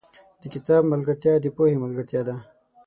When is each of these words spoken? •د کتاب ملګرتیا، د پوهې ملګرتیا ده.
•د 0.41 0.43
کتاب 0.53 0.81
ملګرتیا، 0.93 1.33
د 1.41 1.45
پوهې 1.55 1.77
ملګرتیا 1.83 2.21
ده. 2.27 2.35